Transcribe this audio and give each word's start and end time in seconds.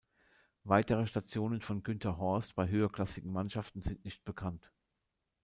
Weitere 0.63 1.05
Stationen 1.05 1.61
von 1.61 1.83
Günter 1.83 2.17
Horst 2.17 2.55
bei 2.55 2.67
höherklassigen 2.67 3.31
Mannschaften 3.31 3.83
sind 3.83 4.03
nicht 4.03 4.25
bekannt. 4.25 4.73